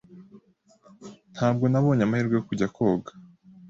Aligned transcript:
Ntabwo 1.33 1.65
nabonye 1.67 2.01
amahirwe 2.03 2.33
yo 2.35 2.45
kujya 2.49 2.67
koga. 2.75 3.11